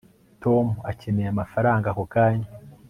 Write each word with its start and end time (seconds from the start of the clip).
tom 0.43 0.65
akeneye 0.91 1.29
amafaranga 1.31 1.85
ako 1.89 2.03
kanya 2.13 2.47